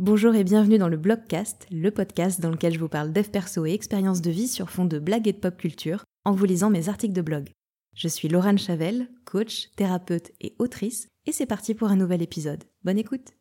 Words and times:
Bonjour 0.00 0.34
et 0.34 0.42
bienvenue 0.42 0.78
dans 0.78 0.88
le 0.88 0.96
Blogcast, 0.96 1.68
le 1.70 1.88
podcast 1.92 2.40
dans 2.40 2.50
lequel 2.50 2.74
je 2.74 2.80
vous 2.80 2.88
parle 2.88 3.12
dev 3.12 3.28
perso 3.28 3.64
et 3.64 3.74
expériences 3.74 4.20
de 4.20 4.30
vie 4.32 4.48
sur 4.48 4.68
fond 4.68 4.86
de 4.86 4.98
blagues 4.98 5.28
et 5.28 5.32
de 5.32 5.38
pop 5.38 5.56
culture 5.56 6.02
en 6.24 6.32
vous 6.32 6.46
lisant 6.46 6.68
mes 6.68 6.88
articles 6.88 7.14
de 7.14 7.22
blog. 7.22 7.50
Je 7.94 8.08
suis 8.08 8.26
Laurent 8.26 8.56
Chavel, 8.56 9.08
coach, 9.24 9.70
thérapeute 9.76 10.32
et 10.40 10.56
autrice, 10.58 11.06
et 11.26 11.32
c'est 11.32 11.46
parti 11.46 11.76
pour 11.76 11.90
un 11.90 11.96
nouvel 11.96 12.22
épisode. 12.22 12.64
Bonne 12.82 12.98
écoute 12.98 13.34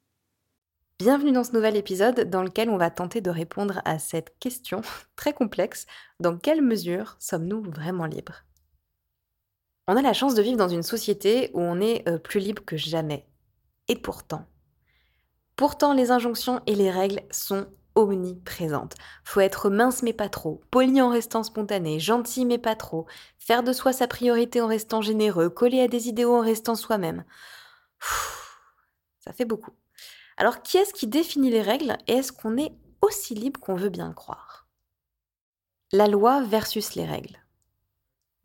Bienvenue 1.00 1.31
dans 1.31 1.44
ce 1.44 1.54
nouvel 1.54 1.76
épisode 1.76 2.29
dans 2.29 2.44
lequel 2.44 2.70
on 2.70 2.78
va 2.78 2.92
tenter 2.92 3.20
de 3.20 3.31
répondre 3.31 3.81
à 3.83 3.97
cette 3.97 4.38
question 4.38 4.81
très 5.15 5.33
complexe, 5.33 5.88
dans 6.20 6.38
quelle 6.38 6.62
mesure 6.62 7.15
sommes-nous 7.20 7.63
vraiment 7.63 8.06
libres? 8.06 8.46
On 9.88 9.97
a 9.97 10.04
la 10.04 10.13
chance 10.13 10.35
de 10.35 10.44
vivre 10.44 10.58
dans 10.58 10.70
une 10.70 10.83
société 10.83 11.49
où 11.56 11.62
on 11.62 11.81
est 11.81 12.08
euh, 12.08 12.20
plus 12.20 12.40
libre 12.40 12.63
que 12.63 12.78
jamais. 12.78 13.26
Et 13.88 13.96
pourtant, 13.96 14.46
Pourtant, 15.56 15.94
les 15.94 16.12
injonctions 16.12 16.62
et 16.66 16.76
les 16.76 16.90
règles 16.90 17.22
sont 17.31 17.67
omniprésentes. 17.95 18.96
Faut 19.23 19.40
être 19.40 19.70
mince 19.70 20.02
mais 20.02 20.14
pas 20.14 20.30
trop, 20.30 20.62
poli 20.72 21.02
en 21.02 21.10
restant 21.10 21.44
spontané, 21.44 22.00
gentil 22.00 22.46
mais 22.46 22.58
pas 22.58 22.76
trop, 22.76 23.05
faire 23.38 23.63
de 23.63 23.72
soi 23.72 23.94
sa 23.94 24.08
priorité 24.08 24.62
en 24.62 24.68
restant 24.68 25.02
généreux, 25.02 25.50
coller 25.50 25.82
à 25.82 25.88
des 25.88 26.08
idéaux 26.08 26.36
en 26.36 26.41
restant 26.41 26.76
soi-même. 26.76 27.24
Ça 29.20 29.32
fait 29.32 29.46
beaucoup. 29.46 29.72
Alors, 30.38 30.63
qui 30.63 30.77
est-ce 30.77 30.94
qui 30.94 31.08
définit 31.08 31.52
les 31.52 31.62
règles 31.62 31.98
et 32.08 32.13
est-ce 32.13 32.32
qu'on 32.32 32.58
est 32.58 32.74
aussi 33.02 33.35
libre 33.35 33.60
qu'on 33.60 33.76
veut 33.76 33.90
bien 33.90 34.12
croire? 34.12 34.68
La 35.91 36.08
loi 36.08 36.41
versus 36.41 36.96
les 36.96 37.05
règles. 37.05 37.43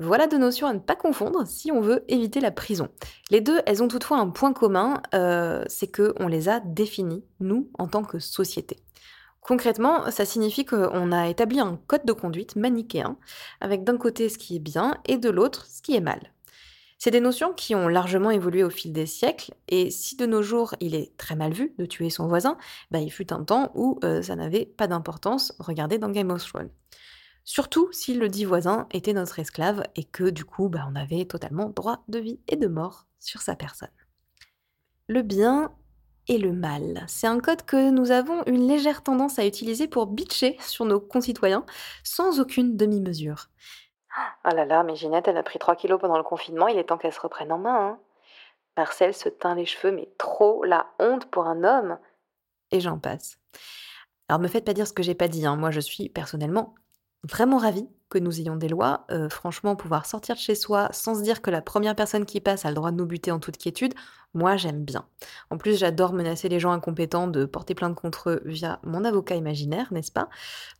Voilà 0.00 0.28
deux 0.28 0.38
notions 0.38 0.68
à 0.68 0.72
ne 0.72 0.78
pas 0.78 0.94
confondre 0.94 1.44
si 1.44 1.72
on 1.72 1.80
veut 1.80 2.04
éviter 2.06 2.38
la 2.38 2.52
prison. 2.52 2.88
Les 3.30 3.40
deux, 3.40 3.60
elles 3.66 3.82
ont 3.82 3.88
toutefois 3.88 4.18
un 4.18 4.28
point 4.30 4.52
commun, 4.52 5.02
euh, 5.12 5.64
c'est 5.66 5.90
qu'on 5.90 6.28
les 6.28 6.48
a 6.48 6.60
définies, 6.60 7.24
nous, 7.40 7.68
en 7.78 7.88
tant 7.88 8.04
que 8.04 8.20
société. 8.20 8.76
Concrètement, 9.40 10.08
ça 10.12 10.24
signifie 10.24 10.64
qu'on 10.64 11.10
a 11.10 11.28
établi 11.28 11.58
un 11.58 11.80
code 11.88 12.04
de 12.04 12.12
conduite 12.12 12.54
manichéen, 12.54 13.16
avec 13.60 13.82
d'un 13.82 13.96
côté 13.96 14.28
ce 14.28 14.38
qui 14.38 14.54
est 14.54 14.60
bien 14.60 14.94
et 15.06 15.16
de 15.16 15.30
l'autre 15.30 15.66
ce 15.66 15.82
qui 15.82 15.96
est 15.96 16.00
mal. 16.00 16.20
C'est 16.98 17.10
des 17.10 17.20
notions 17.20 17.52
qui 17.52 17.74
ont 17.74 17.88
largement 17.88 18.30
évolué 18.30 18.62
au 18.62 18.70
fil 18.70 18.92
des 18.92 19.06
siècles, 19.06 19.54
et 19.68 19.90
si 19.90 20.14
de 20.16 20.26
nos 20.26 20.42
jours 20.42 20.76
il 20.78 20.94
est 20.94 21.16
très 21.16 21.34
mal 21.34 21.52
vu 21.52 21.74
de 21.76 21.86
tuer 21.86 22.10
son 22.10 22.28
voisin, 22.28 22.56
bah, 22.92 23.00
il 23.00 23.10
fut 23.10 23.32
un 23.32 23.42
temps 23.42 23.72
où 23.74 23.98
euh, 24.04 24.22
ça 24.22 24.36
n'avait 24.36 24.66
pas 24.66 24.86
d'importance, 24.86 25.54
regardez 25.58 25.98
dans 25.98 26.10
Game 26.10 26.30
of 26.30 26.46
Thrones. 26.46 26.70
Surtout 27.50 27.90
si 27.92 28.12
le 28.12 28.28
dit 28.28 28.44
voisin 28.44 28.86
était 28.90 29.14
notre 29.14 29.38
esclave 29.38 29.82
et 29.96 30.04
que 30.04 30.24
du 30.24 30.44
coup 30.44 30.68
bah, 30.68 30.86
on 30.86 30.94
avait 30.94 31.24
totalement 31.24 31.70
droit 31.70 32.02
de 32.06 32.18
vie 32.18 32.42
et 32.46 32.56
de 32.56 32.66
mort 32.66 33.06
sur 33.20 33.40
sa 33.40 33.56
personne. 33.56 33.88
Le 35.06 35.22
bien 35.22 35.72
et 36.28 36.36
le 36.36 36.52
mal. 36.52 37.06
C'est 37.08 37.26
un 37.26 37.40
code 37.40 37.62
que 37.62 37.88
nous 37.88 38.10
avons 38.10 38.44
une 38.44 38.68
légère 38.68 39.02
tendance 39.02 39.38
à 39.38 39.46
utiliser 39.46 39.88
pour 39.88 40.08
bitcher 40.08 40.58
sur 40.60 40.84
nos 40.84 41.00
concitoyens 41.00 41.64
sans 42.04 42.38
aucune 42.38 42.76
demi-mesure. 42.76 43.46
Ah 44.44 44.54
là 44.54 44.66
là, 44.66 44.82
mais 44.82 44.94
Ginette, 44.94 45.28
elle 45.28 45.38
a 45.38 45.42
pris 45.42 45.58
3 45.58 45.74
kilos 45.74 45.98
pendant 45.98 46.18
le 46.18 46.24
confinement, 46.24 46.68
il 46.68 46.76
est 46.76 46.84
temps 46.84 46.98
qu'elle 46.98 47.14
se 47.14 47.20
reprenne 47.20 47.50
en 47.50 47.58
main. 47.58 47.80
Hein. 47.80 47.98
Marcel 48.76 49.14
se 49.14 49.30
teint 49.30 49.54
les 49.54 49.64
cheveux, 49.64 49.90
mais 49.90 50.10
trop 50.18 50.64
la 50.64 50.90
honte 50.98 51.24
pour 51.30 51.46
un 51.46 51.64
homme. 51.64 51.98
Et 52.72 52.80
j'en 52.80 52.98
passe. 52.98 53.38
Alors 54.28 54.38
me 54.38 54.48
faites 54.48 54.66
pas 54.66 54.74
dire 54.74 54.86
ce 54.86 54.92
que 54.92 55.02
j'ai 55.02 55.14
pas 55.14 55.28
dit, 55.28 55.46
hein. 55.46 55.56
moi 55.56 55.70
je 55.70 55.80
suis 55.80 56.10
personnellement 56.10 56.74
vraiment 57.24 57.58
ravie 57.58 57.88
que 58.08 58.18
nous 58.18 58.40
ayons 58.40 58.56
des 58.56 58.68
lois. 58.68 59.06
Euh, 59.10 59.28
franchement, 59.28 59.76
pouvoir 59.76 60.06
sortir 60.06 60.34
de 60.34 60.40
chez 60.40 60.54
soi 60.54 60.88
sans 60.92 61.14
se 61.14 61.22
dire 61.22 61.42
que 61.42 61.50
la 61.50 61.60
première 61.60 61.94
personne 61.94 62.24
qui 62.24 62.40
passe 62.40 62.64
a 62.64 62.68
le 62.68 62.74
droit 62.74 62.90
de 62.90 62.96
nous 62.96 63.06
buter 63.06 63.30
en 63.30 63.38
toute 63.38 63.58
quiétude, 63.58 63.94
moi 64.34 64.56
j'aime 64.56 64.84
bien. 64.84 65.06
En 65.50 65.58
plus, 65.58 65.78
j'adore 65.78 66.12
menacer 66.12 66.48
les 66.48 66.60
gens 66.60 66.72
incompétents 66.72 67.28
de 67.28 67.44
porter 67.44 67.74
plainte 67.74 67.94
contre 67.94 68.30
eux 68.30 68.42
via 68.44 68.80
mon 68.82 69.04
avocat 69.04 69.36
imaginaire, 69.36 69.92
n'est-ce 69.92 70.12
pas? 70.12 70.28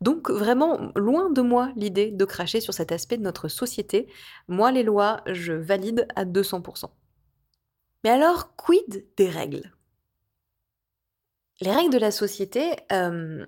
Donc 0.00 0.30
vraiment, 0.30 0.92
loin 0.96 1.30
de 1.30 1.42
moi 1.42 1.70
l'idée 1.76 2.10
de 2.10 2.24
cracher 2.24 2.60
sur 2.60 2.74
cet 2.74 2.92
aspect 2.92 3.18
de 3.18 3.22
notre 3.22 3.48
société. 3.48 4.08
Moi, 4.48 4.72
les 4.72 4.82
lois, 4.82 5.20
je 5.26 5.52
valide 5.52 6.06
à 6.16 6.24
200%. 6.24 6.90
Mais 8.04 8.10
alors, 8.10 8.54
quid 8.56 9.06
des 9.16 9.28
règles? 9.28 9.72
Les 11.60 11.72
règles 11.72 11.92
de 11.92 11.98
la 11.98 12.12
société, 12.12 12.76
euh, 12.92 13.44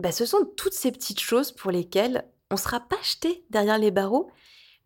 bah, 0.00 0.12
ce 0.12 0.24
sont 0.24 0.44
toutes 0.56 0.72
ces 0.72 0.92
petites 0.92 1.20
choses 1.20 1.52
pour 1.52 1.70
lesquelles 1.70 2.24
on 2.50 2.54
ne 2.54 2.60
sera 2.60 2.80
pas 2.80 3.00
jeté 3.02 3.44
derrière 3.50 3.78
les 3.78 3.90
barreaux, 3.90 4.30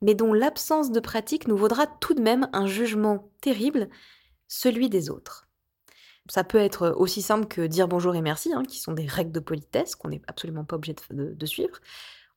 mais 0.03 0.15
dont 0.15 0.33
l'absence 0.33 0.91
de 0.91 1.01
pratique 1.01 1.49
nous 1.49 1.57
vaudra 1.57 1.87
tout 1.87 2.15
de 2.15 2.21
même 2.21 2.49
un 2.53 2.67
jugement 2.67 3.31
terrible, 3.41 3.89
celui 4.49 4.89
des 4.91 5.11
autres. 5.11 5.49
Ça 6.29 6.43
peut 6.43 6.59
être 6.59 6.95
aussi 6.97 7.23
simple 7.23 7.47
que 7.47 7.67
dire 7.67 7.87
bonjour 7.87 8.15
et 8.15 8.23
merci, 8.23 8.53
hein, 8.53 8.63
qui 8.65 8.81
sont 8.81 8.93
des 8.93 9.07
règles 9.07 9.33
de 9.33 9.41
politesse 9.41 9.95
qu'on 9.95 10.09
n'est 10.09 10.23
absolument 10.27 10.65
pas 10.65 10.77
obligé 10.77 10.97
de, 11.11 11.47
suivre, 11.47 11.79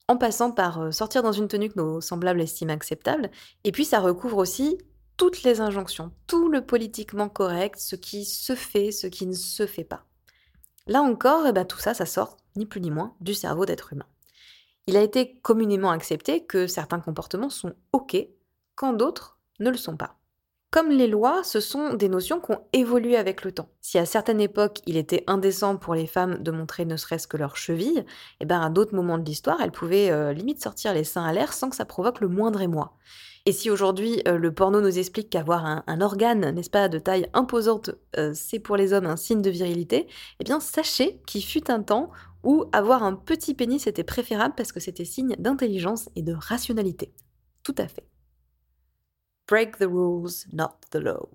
en 0.08 0.18
passant 0.18 0.52
par 0.52 0.82
euh, 0.82 0.92
sortir 0.92 1.24
dans 1.24 1.32
une 1.32 1.48
tenue 1.48 1.70
que 1.70 1.80
nos 1.80 2.00
semblables 2.00 2.42
estiment 2.42 2.74
acceptable, 2.74 3.32
et 3.64 3.72
puis 3.72 3.86
ça 3.86 4.00
recouvre 4.00 4.38
aussi 4.38 4.78
toutes 5.18 5.44
les 5.44 5.62
injonctions, 5.62 6.12
tout 6.28 6.48
le 6.48 6.66
politiquement 6.66 7.28
correct, 7.28 7.80
ce 7.80 7.96
qui 7.96 8.24
se 8.24 8.56
fait, 8.56 8.92
ce 8.92 9.08
qui 9.08 9.26
ne 9.26 9.34
se 9.34 9.66
fait 9.66 9.84
pas. 9.84 10.07
Là 10.88 11.02
encore, 11.02 11.46
eh 11.48 11.52
ben, 11.52 11.66
tout 11.66 11.80
ça, 11.80 11.94
ça 11.94 12.06
sort, 12.06 12.38
ni 12.56 12.66
plus 12.66 12.82
ni 12.82 12.92
moins, 12.92 13.14
du 13.20 13.34
cerveau 13.34 13.66
d'être 13.66 13.94
humain. 13.94 14.06
Il 14.88 14.96
a 14.96 15.02
été 15.02 15.38
communément 15.42 15.92
accepté 15.92 16.46
que 16.46 16.66
certains 16.66 17.02
comportements 17.02 17.50
sont 17.50 17.74
OK 17.92 18.16
quand 18.76 18.94
d'autres 18.94 19.38
ne 19.60 19.70
le 19.70 19.78
sont 19.78 19.98
pas. 19.98 20.16
Comme 20.70 20.90
les 20.90 21.08
lois, 21.08 21.44
ce 21.44 21.60
sont 21.60 21.94
des 21.94 22.10
notions 22.10 22.40
qui 22.40 22.52
ont 22.52 22.62
évolué 22.74 23.18
avec 23.18 23.44
le 23.44 23.54
temps. 23.54 23.70
Si 23.82 23.98
à 23.98 24.06
certaines 24.06 24.42
époques, 24.42 24.80
il 24.86 24.98
était 24.98 25.24
indécent 25.28 25.78
pour 25.78 25.96
les 25.96 26.08
femmes 26.08 26.44
de 26.44 26.52
montrer 26.52 26.86
ne 26.86 26.98
serait-ce 26.98 27.28
que 27.28 27.38
leurs 27.38 27.56
chevilles, 27.56 28.06
eh 28.42 28.46
ben 28.46 28.62
à 28.62 28.70
d'autres 28.70 28.96
moments 28.96 29.18
de 29.18 29.26
l'histoire, 29.26 29.62
elles 29.62 29.72
pouvaient 29.72 30.12
euh, 30.12 30.34
limite 30.34 30.62
sortir 30.62 30.94
les 30.94 31.06
seins 31.06 31.24
à 31.24 31.34
l'air 31.34 31.54
sans 31.54 31.70
que 31.70 31.76
ça 31.76 31.86
provoque 31.86 32.20
le 32.20 32.28
moindre 32.28 32.62
émoi. 32.62 32.94
Et 33.48 33.54
si 33.54 33.70
aujourd'hui 33.70 34.22
euh, 34.28 34.38
le 34.38 34.54
porno 34.54 34.82
nous 34.82 35.00
explique 35.00 35.30
qu'avoir 35.30 35.66
un, 35.66 36.02
organe, 36.02 36.52
n'est-ce 36.52 36.70
pas, 36.70 36.90
de 36.90 37.00
taille 37.00 37.30
imposante, 37.34 37.92
euh, 38.18 38.34
c'est 38.36 38.60
pour 38.60 38.76
les 38.76 38.92
hommes 38.92 39.06
un 39.06 39.16
signe 39.16 39.42
de 39.42 39.50
virilité, 39.50 40.10
eh 40.42 40.44
bien 40.44 40.60
sachez 40.60 41.22
qu'il 41.26 41.42
fut 41.42 41.72
un 41.72 41.82
temps 41.82 42.12
où 42.44 42.66
avoir 42.74 43.04
un 43.04 43.14
petit 43.14 43.54
pénis 43.54 43.88
était 43.88 44.04
préférable 44.04 44.54
parce 44.58 44.74
que 44.74 44.82
c'était 44.82 45.06
signe 45.06 45.34
d'intelligence 45.40 46.10
et 46.18 46.24
de 46.24 46.34
rationalité. 46.34 47.14
Tout 47.64 47.76
à 47.78 47.88
fait. 47.88 48.06
Break 49.48 49.78
the 49.78 49.88
rules, 49.90 50.46
not 50.52 50.76
the 50.92 50.98
law. 50.98 51.30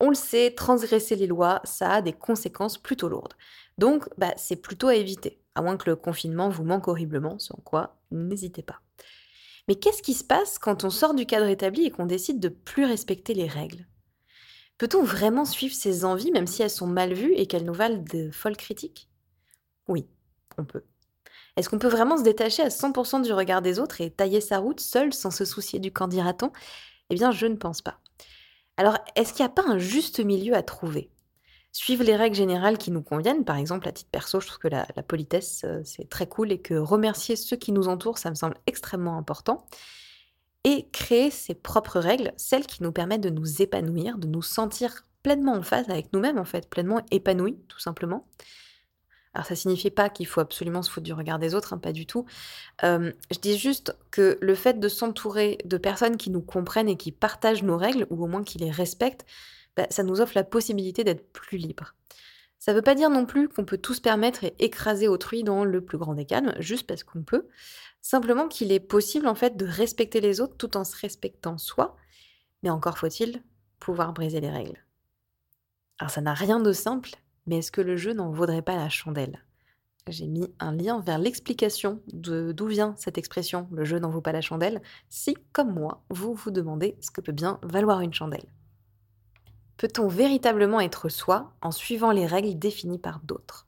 On 0.00 0.10
le 0.10 0.14
sait, 0.14 0.50
transgresser 0.54 1.16
les 1.16 1.28
lois, 1.28 1.62
ça 1.64 1.92
a 1.92 2.02
des 2.02 2.12
conséquences 2.12 2.76
plutôt 2.76 3.08
lourdes. 3.08 3.32
Donc, 3.78 4.06
bah, 4.18 4.34
c'est 4.36 4.56
plutôt 4.56 4.88
à 4.88 4.96
éviter, 4.96 5.40
à 5.54 5.62
moins 5.62 5.78
que 5.78 5.88
le 5.88 5.96
confinement 5.96 6.50
vous 6.50 6.64
manque 6.64 6.88
horriblement, 6.88 7.38
sans 7.38 7.56
quoi, 7.64 7.96
n'hésitez 8.10 8.62
pas. 8.62 8.82
Mais 9.68 9.76
qu'est-ce 9.76 10.02
qui 10.02 10.14
se 10.14 10.24
passe 10.24 10.58
quand 10.58 10.84
on 10.84 10.90
sort 10.90 11.14
du 11.14 11.26
cadre 11.26 11.46
établi 11.46 11.86
et 11.86 11.90
qu'on 11.90 12.06
décide 12.06 12.40
de 12.40 12.48
plus 12.48 12.84
respecter 12.84 13.34
les 13.34 13.46
règles? 13.46 13.86
Peut-on 14.78 15.04
vraiment 15.04 15.44
suivre 15.44 15.74
ses 15.74 16.04
envies 16.04 16.32
même 16.32 16.46
si 16.46 16.62
elles 16.62 16.70
sont 16.70 16.86
mal 16.86 17.12
vues 17.14 17.34
et 17.34 17.46
qu'elles 17.46 17.64
nous 17.64 17.74
valent 17.74 18.02
de 18.12 18.30
folles 18.30 18.56
critiques? 18.56 19.08
Oui, 19.88 20.06
on 20.58 20.64
peut. 20.64 20.84
Est-ce 21.56 21.68
qu'on 21.68 21.78
peut 21.78 21.88
vraiment 21.88 22.16
se 22.16 22.22
détacher 22.22 22.62
à 22.62 22.70
100% 22.70 23.22
du 23.22 23.32
regard 23.32 23.62
des 23.62 23.78
autres 23.78 24.00
et 24.00 24.10
tailler 24.10 24.40
sa 24.40 24.58
route 24.58 24.80
seul 24.80 25.12
sans 25.12 25.30
se 25.30 25.44
soucier 25.44 25.78
du 25.78 25.92
qu'en 25.92 26.08
dira-t-on 26.08 26.50
Eh 27.10 27.14
bien, 27.14 27.30
je 27.30 27.46
ne 27.46 27.56
pense 27.56 27.82
pas. 27.82 28.00
Alors, 28.76 28.98
est-ce 29.16 29.34
qu'il 29.34 29.44
n'y 29.44 29.50
a 29.50 29.54
pas 29.54 29.68
un 29.68 29.78
juste 29.78 30.20
milieu 30.20 30.54
à 30.54 30.62
trouver? 30.62 31.10
Suivre 31.74 32.04
les 32.04 32.16
règles 32.16 32.36
générales 32.36 32.76
qui 32.76 32.90
nous 32.90 33.02
conviennent, 33.02 33.44
par 33.46 33.56
exemple, 33.56 33.88
à 33.88 33.92
titre 33.92 34.10
perso, 34.10 34.40
je 34.40 34.46
trouve 34.46 34.58
que 34.58 34.68
la, 34.68 34.84
politesse, 35.08 35.62
euh, 35.64 35.80
c'est 35.84 36.08
très 36.08 36.26
cool 36.26 36.52
et 36.52 36.58
que 36.60 36.74
remercier 36.74 37.34
ceux 37.34 37.56
qui 37.56 37.72
nous 37.72 37.88
entourent, 37.88 38.18
ça 38.18 38.28
me 38.28 38.34
semble 38.34 38.56
extrêmement 38.66 39.16
important. 39.16 39.66
Et 40.64 40.86
créer 40.92 41.30
ses 41.30 41.54
propres 41.54 41.98
règles, 41.98 42.32
celles 42.36 42.66
qui 42.66 42.82
nous 42.82 42.92
permettent 42.92 43.22
de 43.22 43.30
nous 43.30 43.62
épanouir, 43.62 44.18
de 44.18 44.26
nous 44.26 44.42
sentir 44.42 45.06
pleinement 45.22 45.54
en 45.54 45.62
phase 45.62 45.88
avec 45.88 46.12
nous-mêmes, 46.12 46.38
en 46.38 46.44
fait, 46.44 46.68
pleinement 46.68 47.00
épanouis, 47.10 47.58
tout 47.68 47.80
simplement. 47.80 48.26
Alors 49.34 49.46
ça 49.46 49.56
signifie 49.56 49.90
pas 49.90 50.10
qu'il 50.10 50.26
faut 50.26 50.40
absolument 50.40 50.82
se 50.82 50.90
foutre 50.90 51.04
du 51.04 51.14
regard 51.14 51.38
des 51.38 51.54
autres, 51.54 51.72
hein, 51.72 51.78
pas 51.78 51.92
du 51.92 52.04
tout. 52.04 52.26
Euh, 52.84 53.12
je 53.30 53.38
dis 53.38 53.56
juste 53.56 53.96
que 54.10 54.36
le 54.42 54.54
fait 54.54 54.78
de 54.78 54.88
s'entourer 54.88 55.58
de 55.64 55.78
personnes 55.78 56.18
qui 56.18 56.28
nous 56.28 56.42
comprennent 56.42 56.88
et 56.88 56.98
qui 56.98 57.12
partagent 57.12 57.62
nos 57.62 57.78
règles, 57.78 58.06
ou 58.10 58.22
au 58.22 58.26
moins 58.26 58.44
qui 58.44 58.58
les 58.58 58.70
respectent, 58.70 59.24
bah, 59.76 59.86
ça 59.90 60.02
nous 60.02 60.20
offre 60.20 60.32
la 60.34 60.44
possibilité 60.44 61.04
d'être 61.04 61.32
plus 61.32 61.58
libre. 61.58 61.94
Ça 62.58 62.72
ne 62.72 62.76
veut 62.76 62.82
pas 62.82 62.94
dire 62.94 63.10
non 63.10 63.26
plus 63.26 63.48
qu'on 63.48 63.64
peut 63.64 63.78
tout 63.78 63.94
se 63.94 64.00
permettre 64.00 64.44
et 64.44 64.54
écraser 64.60 65.08
autrui 65.08 65.42
dans 65.42 65.64
le 65.64 65.84
plus 65.84 65.98
grand 65.98 66.14
des 66.14 66.26
calmes, 66.26 66.54
juste 66.60 66.86
parce 66.86 67.02
qu'on 67.02 67.24
peut. 67.24 67.48
Simplement 68.00 68.48
qu'il 68.48 68.70
est 68.70 68.80
possible 68.80 69.26
en 69.26 69.34
fait 69.34 69.56
de 69.56 69.66
respecter 69.66 70.20
les 70.20 70.40
autres 70.40 70.56
tout 70.56 70.76
en 70.76 70.84
se 70.84 70.96
respectant 70.96 71.58
soi, 71.58 71.96
mais 72.62 72.70
encore 72.70 72.98
faut-il 72.98 73.42
pouvoir 73.80 74.12
briser 74.12 74.40
les 74.40 74.50
règles. 74.50 74.78
Alors 75.98 76.10
ça 76.10 76.20
n'a 76.20 76.34
rien 76.34 76.60
de 76.60 76.72
simple, 76.72 77.10
mais 77.46 77.58
est-ce 77.58 77.72
que 77.72 77.80
le 77.80 77.96
jeu 77.96 78.12
n'en 78.12 78.30
vaudrait 78.30 78.62
pas 78.62 78.76
la 78.76 78.88
chandelle? 78.88 79.44
J'ai 80.08 80.26
mis 80.26 80.52
un 80.58 80.72
lien 80.72 81.00
vers 81.00 81.18
l'explication 81.18 82.00
de 82.12 82.52
d'où 82.52 82.66
vient 82.66 82.94
cette 82.96 83.18
expression 83.18 83.68
le 83.70 83.84
jeu 83.84 83.98
n'en 83.98 84.10
vaut 84.10 84.20
pas 84.20 84.32
la 84.32 84.40
chandelle, 84.40 84.82
si, 85.08 85.36
comme 85.52 85.72
moi, 85.72 86.04
vous 86.10 86.34
vous 86.34 86.50
demandez 86.50 86.96
ce 87.00 87.10
que 87.10 87.20
peut 87.20 87.32
bien 87.32 87.60
valoir 87.62 88.00
une 88.00 88.14
chandelle. 88.14 88.46
Peut-on 89.82 90.06
véritablement 90.06 90.78
être 90.80 91.08
soi 91.08 91.56
en 91.60 91.72
suivant 91.72 92.12
les 92.12 92.24
règles 92.24 92.56
définies 92.56 93.00
par 93.00 93.18
d'autres? 93.18 93.66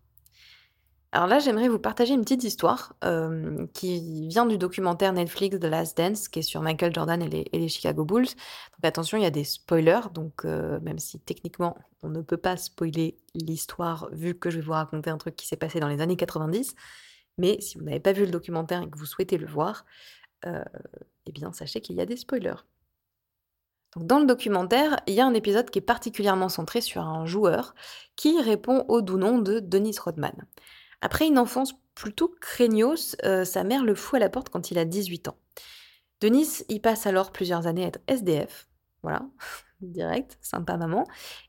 Alors 1.11 1.27
là, 1.27 1.41
j'aimerais 1.41 1.69
vous 1.69 1.81
partager 1.81 2.15
une 2.15 2.21
petite 2.21 2.45
histoire 2.45 2.95
euh, 3.03 3.67
qui 3.75 4.29
vient 4.29 4.47
du 4.47 4.57
documentaire 4.57 5.13
Netflix 5.13 5.59
The 5.59 5.65
Last 5.65 5.99
Dance, 5.99 6.29
qui 6.29 6.39
est 6.39 6.43
sur 6.43 6.63
Michael 6.63 6.95
Jordan 6.95 7.21
et 7.21 7.51
les, 7.53 7.69
Chicago 7.69 8.05
Bulls. 8.05 8.29
Donc 8.29 8.85
attention, 8.85 9.19
il 9.19 9.25
y 9.25 9.27
a 9.27 9.33
des 9.33 9.43
spoilers, 9.43 10.03
donc 10.15 10.45
euh, 10.45 10.79
même 10.83 11.01
si 11.01 11.19
techniquement 11.19 11.77
on 12.05 12.11
ne 12.11 12.23
peut 12.23 12.37
pas 12.37 12.57
spoiler 12.57 13.17
l'histoire, 13.35 14.09
vu 14.13 14.39
que 14.39 14.51
je 14.51 14.61
vais 14.61 14.65
vous 14.65 14.71
raconter 14.71 15.11
un 15.11 15.19
truc 15.19 15.35
qui 15.35 15.49
s'est 15.49 15.57
passé 15.57 15.81
dans 15.81 15.89
les 15.89 16.01
années 16.01 16.17
90, 16.17 16.77
mais 17.39 17.61
si 17.61 17.77
vous 17.77 17.83
n'avez 17.83 17.99
pas 17.99 18.13
vu 18.13 18.25
le 18.25 18.31
documentaire 18.31 18.83
et 18.83 18.89
que 18.89 18.97
vous 18.97 19.07
souhaitez 19.07 19.37
le 19.37 19.49
voir, 19.49 19.85
euh, 20.47 20.63
eh 21.27 21.33
bien 21.33 21.53
sachez 21.53 21.81
qu'il 21.81 21.97
y 21.97 22.01
a 22.01 22.07
des 22.07 22.17
spoilers. 22.17 22.63
Dans 23.97 24.19
le 24.19 24.27
documentaire, 24.27 25.01
il 25.07 25.15
y 25.15 25.21
a 25.21 25.27
un 25.27 25.35
épisode 25.35 25.71
qui 25.71 25.79
est 25.79 25.83
particulièrement 25.83 26.49
centré 26.49 26.81
sur 26.81 27.03
un 27.03 27.27
joueur 27.27 27.75
qui 28.17 28.41
répond 28.41 28.85
au 28.89 29.03
doux 29.03 29.19
nom 29.19 29.39
de 29.39 29.61
Dennis 29.61 29.99
Rodman. 29.99 30.35
Après 31.01 31.27
une 31.27 31.39
enfance 31.39 31.75
plutôt 31.95 32.35
craignos, 32.41 33.17
euh, 33.25 33.45
sa 33.45 33.63
mère 33.63 33.85
le 33.85 33.95
fout 33.95 34.17
à 34.17 34.21
la 34.21 34.31
porte 34.31 34.49
quand 34.49 34.71
il 34.71 34.79
a 34.79 34.85
18 34.85 35.29
ans. 35.29 35.37
Denis 36.21 36.65
y 36.69 36.81
passe 36.81 37.07
alors 37.07 37.31
plusieurs 37.31 37.67
années 37.67 37.85
à 37.85 37.89
être 37.89 38.01
SDF, 38.09 38.69
voilà, 39.03 39.23
direct, 39.81 40.39
sympa 40.41 40.77
maman, 40.77 41.07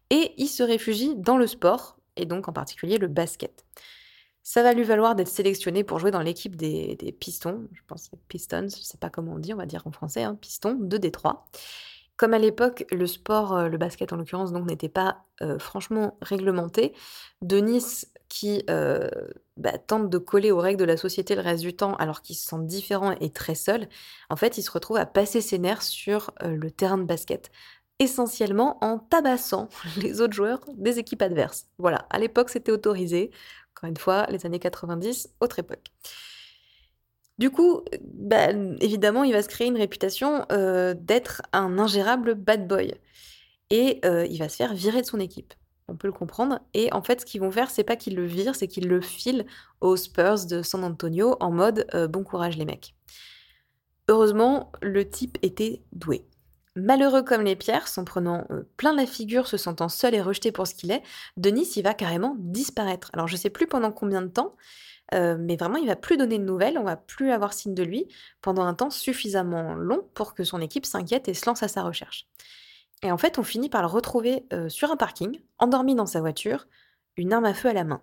et 0.10 0.34
il 0.38 0.48
se 0.48 0.62
réfugie 0.62 1.16
dans 1.16 1.38
le 1.38 1.48
sport, 1.48 1.98
et 2.16 2.26
donc 2.26 2.48
en 2.48 2.54
particulier 2.54 2.98
le 2.98 3.08
basket. 3.08 3.66
Ça 4.44 4.62
va 4.62 4.74
lui 4.74 4.84
valoir 4.84 5.16
d'être 5.16 5.30
sélectionné 5.30 5.84
pour 5.84 5.98
jouer 5.98 6.12
dans 6.12 6.22
l'équipe 6.22 6.56
des, 6.56 7.18
Pistons, 7.20 7.68
je 7.72 7.82
pense 7.88 8.12
Pistons, 8.28 8.68
je 8.70 8.84
sais 8.84 8.98
pas 9.00 9.10
comment 9.10 9.34
on 9.34 9.40
dit, 9.40 9.54
on 9.54 9.58
va 9.58 9.66
dire 9.66 9.88
en 9.88 9.92
français, 9.92 10.24
hein, 10.24 10.36
Pistons 10.36 10.78
de 10.80 10.98
Détroit. 10.98 11.48
Comme 12.18 12.34
à 12.34 12.40
l'époque, 12.40 12.86
le 12.92 13.08
sport, 13.08 13.54
euh, 13.54 13.68
le 13.68 13.78
basket 13.78 14.14
en 14.14 14.18
l'occurrence, 14.18 14.54
donc 14.54 14.66
n'était 14.66 14.90
pas 14.90 15.26
euh, 15.42 15.60
franchement 15.60 16.18
réglementé, 16.22 16.94
Denis 17.42 18.06
qui 18.30 18.64
euh, 18.70 19.10
bah, 19.58 19.78
tente 19.78 20.10
de 20.10 20.18
coller 20.18 20.52
aux 20.52 20.60
règles 20.60 20.80
de 20.80 20.86
la 20.86 20.98
société 20.98 21.36
le 21.36 21.42
reste 21.42 21.62
du 21.62 21.76
temps 21.76 21.96
alors 21.96 22.22
qu'il 22.22 22.36
se 22.36 22.48
sent 22.48 22.62
différent 22.62 23.12
et 23.20 23.30
très 23.32 23.56
seul, 23.56 23.88
en 24.30 24.36
fait, 24.36 24.58
il 24.58 24.64
se 24.64 24.72
retrouve 24.72 24.98
à 24.98 25.06
passer 25.06 25.42
ses 25.42 25.60
nerfs 25.60 25.84
sur 25.84 26.32
le 26.42 26.72
terrain 26.72 26.98
de 26.98 27.04
basket, 27.04 27.52
essentiellement 28.00 28.84
en 28.84 28.98
tabassant 28.98 29.70
les 29.98 30.22
autres 30.22 30.34
joueurs 30.34 30.62
des 30.76 31.00
équipes 31.00 31.22
adverses. 31.22 31.68
Voilà, 31.78 32.08
à 32.10 32.18
l'époque, 32.18 32.50
c'était 32.50 32.72
autorisé. 32.72 33.32
Encore 33.76 33.90
une 33.90 33.98
fois, 33.98 34.26
les 34.30 34.46
années 34.46 34.60
90, 34.60 35.30
autre 35.42 35.60
époque. 35.60 35.92
Du 37.38 37.50
coup, 37.50 37.82
bah, 38.02 38.52
évidemment, 38.80 39.24
il 39.24 39.34
va 39.34 39.42
se 39.42 39.50
créer 39.50 39.68
une 39.68 39.78
réputation 39.78 40.46
euh, 40.52 40.94
d'être 40.98 41.42
un 41.54 41.78
ingérable 41.80 42.36
bad 42.36 42.68
boy. 42.68 42.94
Et 43.72 44.00
il 44.30 44.38
va 44.38 44.48
se 44.48 44.56
faire 44.56 44.76
virer 44.76 45.02
de 45.02 45.08
son 45.08 45.20
équipe 45.20 45.54
on 45.88 45.96
peut 45.96 46.08
le 46.08 46.14
comprendre. 46.14 46.60
Et 46.74 46.92
en 46.94 47.02
fait, 47.02 47.22
ce 47.22 47.26
qu'ils 47.26 47.42
vont 47.42 47.52
faire, 47.52 47.70
c'est 47.70 47.84
pas 47.84 47.96
qu'ils 47.96 48.16
le 48.16 48.26
virent, 48.26 48.56
c'est 48.56 48.68
qu'ils 48.68 48.88
le 48.88 49.02
filent 49.02 49.46
aux 49.82 49.96
Spurs 49.96 50.46
de 50.46 50.62
San 50.62 50.84
Antonio 50.84 51.38
en 51.40 51.52
mode 51.52 51.86
euh, 51.94 52.08
bon 52.08 52.24
courage 52.24 52.58
les 52.58 52.66
mecs. 52.66 52.96
Heureusement, 54.08 54.72
le 54.82 55.08
type 55.08 55.38
était 55.42 55.84
doué. 55.92 56.26
Malheureux 56.76 57.24
comme 57.24 57.44
les 57.44 57.56
pierres, 57.56 57.88
s'en 57.88 58.04
prenant 58.04 58.46
euh, 58.52 58.64
plein 58.78 58.94
la 58.94 59.06
figure, 59.06 59.48
se 59.48 59.58
sentant 59.58 59.90
seul 59.90 60.14
et 60.14 60.22
rejeté 60.22 60.52
pour 60.52 60.68
ce 60.68 60.76
qu'il 60.76 60.92
est, 60.92 61.04
Denis, 61.38 61.72
il 61.76 61.84
va 61.84 61.94
carrément 61.94 62.36
disparaître. 62.40 63.10
Alors 63.14 63.28
je 63.28 63.38
sais 63.38 63.50
plus 63.50 63.68
pendant 63.68 63.92
combien 63.92 64.22
de 64.22 64.28
temps, 64.28 64.56
mais 65.13 65.56
vraiment 65.56 65.78
il 65.78 65.88
va 65.88 65.96
plus 65.96 66.18
donner 66.18 66.38
de 66.40 66.44
nouvelles, 66.44 66.78
on 66.78 66.84
va 66.84 66.98
plus 66.98 67.31
avoir 67.31 67.54
signe 67.54 67.75
de 67.75 67.84
lui 67.84 68.07
pendant 68.42 68.63
un 68.63 68.74
temps 68.74 68.90
suffisamment 68.90 69.75
long 69.75 70.07
pour 70.13 70.34
que 70.34 70.44
son 70.44 70.62
équipe 70.62 70.86
s'inquiète 70.86 71.28
et 71.28 71.34
se 71.34 71.46
lance 71.46 71.63
à 71.63 71.68
sa 71.68 71.84
recherche. 71.84 72.28
Et 73.04 73.12
en 73.12 73.18
fait, 73.18 73.38
on 73.38 73.44
finit 73.44 73.69
par 73.69 73.81
le 73.81 73.88
retrouver 73.88 74.46
sur 74.68 74.92
un 74.92 74.98
parking, 74.98 75.42
endormi 75.60 75.96
dans 75.96 76.06
sa 76.06 76.22
voiture, 76.22 76.68
une 77.18 77.34
arme 77.34 77.46
à 77.46 77.54
feu 77.54 77.69
à 77.69 77.74
la 77.74 77.84
main. 77.84 78.02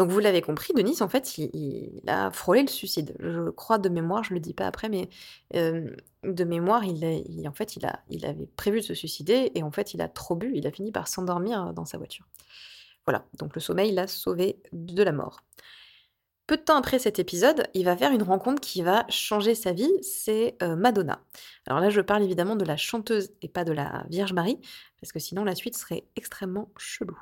Donc 0.00 0.08
vous 0.08 0.18
l'avez 0.18 0.40
compris, 0.40 0.72
Denis, 0.72 1.02
en 1.02 1.08
fait, 1.08 1.36
il, 1.36 2.00
a 2.06 2.30
frôlé 2.30 2.62
le 2.62 2.68
suicide. 2.68 3.14
Je 3.20 3.50
crois 3.50 3.76
de 3.76 3.90
mémoire, 3.90 4.24
je 4.24 4.32
le 4.32 4.40
dis 4.40 4.54
pas 4.54 4.66
après, 4.66 4.88
mais 4.88 5.10
de 5.52 6.44
mémoire, 6.44 6.84
il, 6.84 7.46
en 7.46 7.52
fait, 7.52 7.76
il 7.76 8.24
avait 8.24 8.46
prévu 8.56 8.80
de 8.80 8.84
se 8.84 8.94
suicider 8.94 9.52
et 9.54 9.62
en 9.62 9.70
fait, 9.70 9.92
il 9.92 10.00
a 10.00 10.08
trop 10.08 10.36
bu, 10.36 10.52
il 10.54 10.66
a 10.66 10.70
fini 10.70 10.90
par 10.90 11.06
s'endormir 11.06 11.74
dans 11.74 11.84
sa 11.84 11.98
voiture. 11.98 12.26
Voilà, 13.06 13.26
donc 13.38 13.54
le 13.54 13.60
sommeil 13.60 13.92
l'a 13.92 14.06
sauvé 14.06 14.62
de 14.72 15.02
la 15.02 15.12
mort. 15.12 15.40
Peu 16.50 16.56
de 16.56 16.62
temps 16.62 16.78
après 16.78 16.98
cet 16.98 17.20
épisode, 17.20 17.68
il 17.74 17.84
va 17.84 17.96
faire 17.96 18.10
une 18.10 18.24
rencontre 18.24 18.60
qui 18.60 18.82
va 18.82 19.06
changer 19.08 19.54
sa 19.54 19.70
vie, 19.70 19.92
c'est 20.02 20.56
euh, 20.64 20.74
Madonna. 20.74 21.20
Alors 21.68 21.78
là, 21.78 21.90
je 21.90 22.00
parle 22.00 22.24
évidemment 22.24 22.56
de 22.56 22.64
la 22.64 22.76
chanteuse 22.76 23.30
et 23.40 23.46
pas 23.46 23.62
de 23.62 23.70
la 23.70 24.04
Vierge 24.10 24.32
Marie, 24.32 24.58
parce 25.00 25.12
que 25.12 25.20
sinon 25.20 25.44
la 25.44 25.54
suite 25.54 25.76
serait 25.76 26.02
extrêmement 26.16 26.72
chelou. 26.76 27.16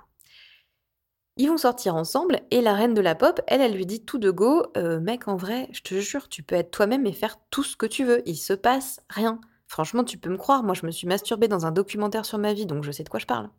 Ils 1.37 1.49
vont 1.49 1.59
sortir 1.59 1.95
ensemble 1.95 2.41
et 2.51 2.63
la 2.63 2.73
reine 2.73 2.95
de 2.95 3.03
la 3.03 3.15
pop, 3.15 3.43
elle, 3.49 3.61
elle 3.61 3.75
lui 3.75 3.85
dit 3.85 4.03
tout 4.03 4.17
de 4.17 4.31
go, 4.31 4.63
euh, 4.79 4.99
mec, 4.99 5.29
en 5.29 5.37
vrai, 5.37 5.69
je 5.73 5.83
te 5.83 6.01
jure, 6.01 6.31
tu 6.31 6.43
peux 6.43 6.55
être 6.55 6.71
toi-même 6.71 7.05
et 7.05 7.13
faire 7.13 7.37
tout 7.51 7.65
ce 7.65 7.77
que 7.77 7.85
tu 7.85 8.07
veux. 8.07 8.23
Il 8.25 8.39
se 8.39 8.55
passe 8.55 9.03
rien. 9.11 9.43
Franchement, 9.67 10.05
tu 10.05 10.17
peux 10.17 10.31
me 10.31 10.39
croire, 10.39 10.63
moi 10.63 10.73
je 10.73 10.87
me 10.87 10.91
suis 10.91 11.07
masturbée 11.07 11.49
dans 11.49 11.67
un 11.67 11.71
documentaire 11.71 12.25
sur 12.25 12.39
ma 12.39 12.55
vie, 12.55 12.65
donc 12.65 12.83
je 12.83 12.93
sais 12.93 13.05
de 13.05 13.11
quoi 13.11 13.21
je 13.21 13.27
parle. 13.27 13.51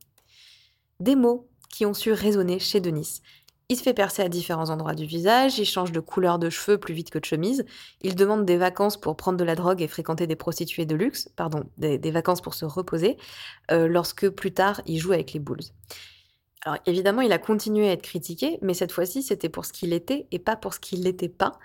Des 1.00 1.16
mots 1.16 1.48
qui 1.70 1.86
ont 1.86 1.94
su 1.94 2.12
résonner 2.12 2.58
chez 2.58 2.82
Denis. 2.82 3.22
Il 3.72 3.78
se 3.78 3.84
fait 3.84 3.94
percer 3.94 4.24
à 4.24 4.30
différents 4.30 4.72
endroits 4.72 4.96
du 4.96 5.06
visage, 5.06 5.60
il 5.60 5.66
change 5.66 5.92
de 5.92 6.00
couleur 6.00 6.40
de 6.40 6.50
cheveux 6.50 6.80
plus 6.80 6.96
vite 6.96 7.12
que 7.12 7.20
de 7.20 7.26
chemise, 7.26 7.66
il 8.02 8.16
demande 8.16 8.44
des 8.44 8.58
vacances 8.58 9.00
pour 9.00 9.16
prendre 9.16 9.38
de 9.38 9.44
la 9.44 9.54
drogue 9.54 9.84
et 9.84 9.88
fréquenter 9.88 10.26
des 10.26 10.36
prostituées 10.36 10.88
de 10.88 10.96
luxe, 10.96 11.30
pardon, 11.36 11.64
des, 11.78 12.00
vacances 12.10 12.42
pour 12.42 12.56
se 12.56 12.66
reposer, 12.66 13.16
euh, 13.70 13.88
lorsque 13.88 14.28
plus 14.30 14.52
tard 14.54 14.82
il 14.88 14.98
joue 14.98 15.12
avec 15.12 15.34
les 15.34 15.40
Bulls. 15.40 15.62
Alors 16.64 16.80
évidemment, 16.88 17.22
il 17.22 17.32
a 17.32 17.38
continué 17.38 17.90
à 17.90 17.92
être 17.92 18.02
critiqué, 18.02 18.58
mais 18.64 18.74
cette 18.74 18.92
fois-ci 18.92 19.22
c'était 19.22 19.50
pour 19.50 19.66
ce 19.66 19.72
qu'il 19.72 19.94
était 19.94 20.26
et 20.32 20.40
pas 20.40 20.56
pour 20.56 20.74
ce 20.74 20.80
qu'il 20.80 21.02
n'était 21.02 21.30
pas. 21.30 21.60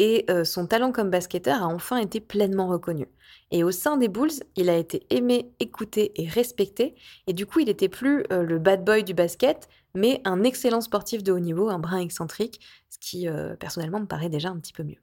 Et 0.00 0.24
euh, 0.28 0.44
son 0.44 0.66
talent 0.66 0.90
comme 0.90 1.10
basketteur 1.10 1.62
a 1.62 1.68
enfin 1.68 1.98
été 1.98 2.18
pleinement 2.20 2.66
reconnu. 2.66 3.06
Et 3.50 3.62
au 3.62 3.70
sein 3.70 3.96
des 3.96 4.08
Bulls, 4.08 4.42
il 4.56 4.68
a 4.68 4.76
été 4.76 5.06
aimé, 5.10 5.52
écouté 5.60 6.12
et 6.20 6.28
respecté. 6.28 6.96
Et 7.26 7.32
du 7.32 7.46
coup, 7.46 7.60
il 7.60 7.66
n'était 7.66 7.88
plus 7.88 8.24
euh, 8.32 8.42
le 8.42 8.58
bad 8.58 8.84
boy 8.84 9.04
du 9.04 9.14
basket, 9.14 9.68
mais 9.96 10.20
un 10.24 10.44
excellent 10.44 10.80
sportif 10.80 11.22
de 11.22 11.32
haut 11.32 11.40
niveau, 11.40 11.68
un 11.68 11.78
brin 11.78 11.98
excentrique, 11.98 12.60
ce 12.88 12.98
qui 12.98 13.28
euh, 13.28 13.56
personnellement 13.56 14.00
me 14.00 14.06
paraît 14.06 14.28
déjà 14.28 14.50
un 14.50 14.58
petit 14.58 14.72
peu 14.72 14.84
mieux. 14.84 15.00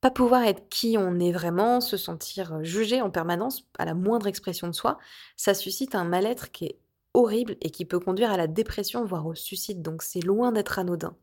Pas 0.00 0.10
pouvoir 0.10 0.44
être 0.44 0.68
qui 0.68 0.96
on 0.98 1.18
est 1.18 1.32
vraiment, 1.32 1.80
se 1.80 1.96
sentir 1.96 2.62
jugé 2.64 3.00
en 3.00 3.10
permanence 3.10 3.66
à 3.78 3.84
la 3.84 3.94
moindre 3.94 4.26
expression 4.26 4.66
de 4.66 4.72
soi, 4.72 4.98
ça 5.36 5.54
suscite 5.54 5.94
un 5.94 6.04
mal-être 6.04 6.50
qui 6.50 6.66
est 6.66 6.78
horrible 7.14 7.56
et 7.60 7.70
qui 7.70 7.84
peut 7.84 8.00
conduire 8.00 8.30
à 8.30 8.36
la 8.36 8.46
dépression, 8.46 9.04
voire 9.04 9.26
au 9.26 9.34
suicide, 9.34 9.82
donc 9.82 10.02
c'est 10.02 10.20
loin 10.20 10.52
d'être 10.52 10.78
anodin. 10.78 11.16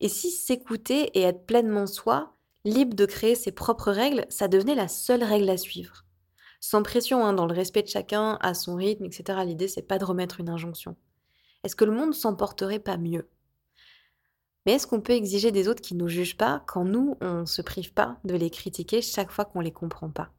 Et 0.00 0.08
si 0.08 0.30
s'écouter 0.30 1.10
et 1.18 1.22
être 1.22 1.46
pleinement 1.46 1.86
soi, 1.86 2.34
libre 2.64 2.94
de 2.94 3.06
créer 3.06 3.34
ses 3.34 3.52
propres 3.52 3.92
règles, 3.92 4.26
ça 4.28 4.48
devenait 4.48 4.74
la 4.74 4.88
seule 4.88 5.22
règle 5.22 5.48
à 5.48 5.56
suivre. 5.56 6.04
Sans 6.60 6.82
pression, 6.82 7.24
hein, 7.24 7.32
dans 7.32 7.46
le 7.46 7.54
respect 7.54 7.82
de 7.82 7.88
chacun, 7.88 8.38
à 8.40 8.52
son 8.52 8.74
rythme, 8.74 9.04
etc. 9.04 9.38
L'idée, 9.46 9.68
c'est 9.68 9.82
pas 9.82 9.98
de 9.98 10.04
remettre 10.04 10.40
une 10.40 10.48
injonction. 10.48 10.96
Est-ce 11.66 11.74
que 11.74 11.84
le 11.84 11.90
monde 11.90 12.14
s'en 12.14 12.36
porterait 12.36 12.78
pas 12.78 12.96
mieux? 12.96 13.28
Mais 14.64 14.74
est-ce 14.74 14.86
qu'on 14.86 15.00
peut 15.00 15.14
exiger 15.14 15.50
des 15.50 15.66
autres 15.66 15.82
qui 15.82 15.94
ne 15.94 15.98
nous 15.98 16.08
jugent 16.08 16.36
pas 16.36 16.62
quand 16.68 16.84
nous, 16.84 17.16
on 17.20 17.40
ne 17.40 17.44
se 17.44 17.60
prive 17.60 17.92
pas 17.92 18.20
de 18.22 18.36
les 18.36 18.50
critiquer 18.50 19.02
chaque 19.02 19.32
fois 19.32 19.44
qu'on 19.44 19.58
les 19.58 19.72
comprend 19.72 20.08
pas? 20.08 20.30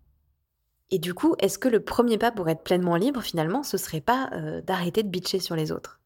Et 0.90 1.00
du 1.00 1.14
coup, 1.14 1.36
est-ce 1.40 1.60
que 1.60 1.68
le 1.68 1.84
premier 1.84 2.18
pas 2.18 2.32
pour 2.32 2.48
être 2.48 2.64
pleinement 2.64 2.96
libre, 2.96 3.22
finalement, 3.22 3.62
ce 3.64 3.78
serait 3.78 4.00
pas 4.00 4.30
euh, 4.32 4.62
d'arrêter 4.62 5.04
de 5.04 5.10
bitcher 5.10 5.40
sur 5.40 5.58
les 5.58 5.74
autres? 5.74 6.00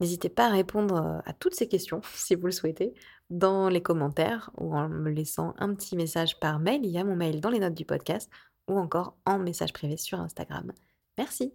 N'hésitez 0.00 0.28
pas 0.28 0.46
à 0.46 0.50
répondre 0.50 0.96
euh, 0.96 1.20
à 1.24 1.32
toutes 1.32 1.54
ces 1.54 1.68
questions, 1.68 2.00
si 2.14 2.34
vous 2.34 2.46
le 2.46 2.52
souhaitez, 2.52 2.94
dans 3.30 3.68
les 3.68 3.80
commentaires 3.80 4.50
ou 4.58 4.74
en 4.74 4.88
me 4.88 5.10
laissant 5.10 5.54
un 5.58 5.72
petit 5.72 5.94
message 5.94 6.40
par 6.40 6.58
mail. 6.58 6.80
Il 6.84 6.90
y 6.90 6.98
a 6.98 7.04
mon 7.04 7.14
mail 7.14 7.40
dans 7.40 7.50
les 7.50 7.60
notes 7.60 7.74
du 7.74 7.84
podcast 7.84 8.28
ou 8.66 8.76
encore 8.76 9.16
en 9.24 9.38
message 9.38 9.72
privé 9.72 9.96
sur 9.96 10.18
Instagram. 10.18 10.72
Merci. 11.16 11.54